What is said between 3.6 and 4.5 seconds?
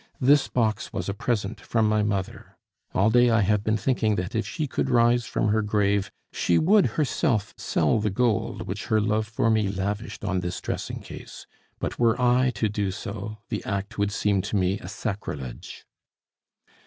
been thinking that if